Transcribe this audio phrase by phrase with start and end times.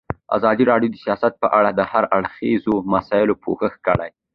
[0.37, 4.09] ازادي راډیو د سیاست په اړه د هر اړخیزو مسایلو پوښښ کړی.